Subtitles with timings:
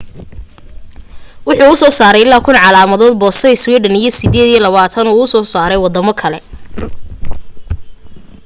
[1.47, 6.39] wuxuu usoo saaray ilaa 1,000 calaamad boosto sweden iyo 28 uu usoo saaray wadamo kale